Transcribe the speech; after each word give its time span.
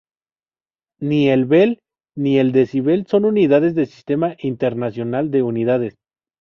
Ni 1.11 1.19
el 1.33 1.45
bel, 1.51 1.75
ni 2.17 2.35
el 2.39 2.51
decibel 2.53 3.05
son 3.05 3.23
unidades 3.25 3.75
del 3.75 3.85
Sistema 3.85 4.35
internacional 4.39 5.29
de 5.29 5.43
unidades. 5.43 5.99